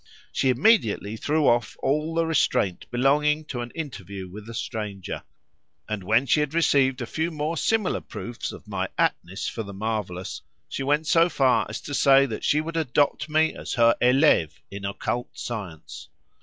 She 0.31 0.49
immediately 0.49 1.15
threw 1.15 1.47
off 1.47 1.77
all 1.79 2.15
the 2.15 2.25
restraint 2.25 2.87
belonging 2.89 3.45
to 3.45 3.61
an 3.61 3.69
interview 3.75 4.27
with 4.27 4.49
a 4.49 4.53
stranger; 4.55 5.21
and 5.87 6.03
when 6.03 6.25
she 6.25 6.39
had 6.39 6.55
received 6.55 7.03
a 7.03 7.05
few 7.05 7.29
more 7.29 7.55
similar 7.55 8.01
proofs 8.01 8.51
of 8.51 8.67
my 8.67 8.89
aptness 8.97 9.47
for 9.47 9.61
the 9.61 9.75
marvellous, 9.75 10.41
she 10.67 10.81
went 10.81 11.05
so 11.05 11.29
far 11.29 11.67
as 11.69 11.79
to 11.81 11.93
say 11.93 12.25
that 12.25 12.43
she 12.43 12.61
would 12.61 12.77
adopt 12.77 13.29
me 13.29 13.53
as 13.53 13.73
her 13.75 13.95
élève 14.01 14.53
in 14.71 14.85
occult 14.85 15.37
science. 15.37 16.09